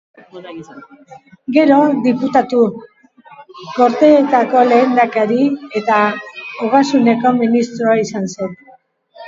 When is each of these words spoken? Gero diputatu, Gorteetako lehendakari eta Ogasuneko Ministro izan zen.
Gero 1.57 1.77
diputatu, 2.05 2.61
Gorteetako 3.75 4.65
lehendakari 4.71 5.47
eta 5.83 6.01
Ogasuneko 6.69 7.37
Ministro 7.45 7.97
izan 8.09 8.31
zen. 8.37 8.61